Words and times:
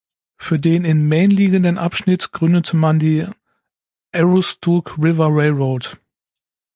Für 0.35 0.57
den 0.57 0.83
in 0.83 1.07
Maine 1.07 1.31
liegenden 1.31 1.77
Abschnitt 1.77 2.31
gründete 2.31 2.75
man 2.75 2.97
die 2.97 3.27
Aroostook 4.11 4.97
River 4.97 5.27
Railroad. 5.29 5.99